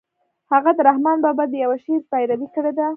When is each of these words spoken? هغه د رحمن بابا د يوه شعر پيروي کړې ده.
هغه 0.51 0.71
د 0.77 0.79
رحمن 0.89 1.17
بابا 1.25 1.43
د 1.49 1.53
يوه 1.63 1.77
شعر 1.83 2.01
پيروي 2.11 2.47
کړې 2.55 2.71
ده. 2.77 2.87